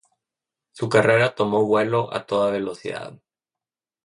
Su 0.71 0.89
carrera 0.89 1.35
tomó 1.35 1.63
vuelo 1.67 2.11
a 2.11 2.25
toda 2.25 2.49
velocidad. 2.49 3.19